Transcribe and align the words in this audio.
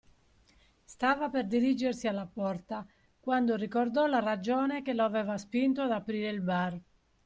Stava 0.83 1.29
per 1.29 1.45
dirigersi 1.45 2.07
alla 2.07 2.25
porta, 2.25 2.83
quando 3.19 3.55
ricordò 3.55 4.07
la 4.07 4.17
ragione 4.17 4.81
che 4.81 4.95
lo 4.95 5.03
aveva 5.03 5.37
spinto 5.37 5.83
ad 5.83 5.91
aprire 5.91 6.29
il 6.31 6.41
bar. 6.41 6.81